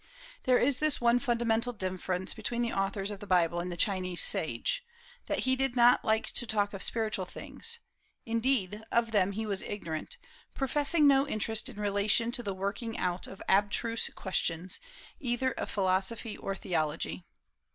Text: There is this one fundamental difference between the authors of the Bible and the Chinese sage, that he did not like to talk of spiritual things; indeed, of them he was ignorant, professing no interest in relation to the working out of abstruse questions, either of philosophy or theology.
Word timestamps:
There 0.45 0.57
is 0.57 0.79
this 0.79 0.99
one 0.99 1.19
fundamental 1.19 1.73
difference 1.73 2.33
between 2.33 2.63
the 2.63 2.73
authors 2.73 3.11
of 3.11 3.19
the 3.19 3.27
Bible 3.27 3.59
and 3.59 3.71
the 3.71 3.77
Chinese 3.77 4.19
sage, 4.19 4.83
that 5.27 5.41
he 5.41 5.55
did 5.55 5.75
not 5.75 6.03
like 6.03 6.31
to 6.31 6.47
talk 6.47 6.73
of 6.73 6.81
spiritual 6.81 7.25
things; 7.25 7.77
indeed, 8.25 8.83
of 8.91 9.11
them 9.11 9.33
he 9.33 9.45
was 9.45 9.61
ignorant, 9.61 10.17
professing 10.55 11.05
no 11.07 11.27
interest 11.27 11.69
in 11.69 11.79
relation 11.79 12.31
to 12.31 12.41
the 12.41 12.55
working 12.55 12.97
out 12.97 13.27
of 13.27 13.43
abstruse 13.47 14.09
questions, 14.15 14.79
either 15.19 15.51
of 15.51 15.69
philosophy 15.69 16.35
or 16.35 16.55
theology. 16.55 17.23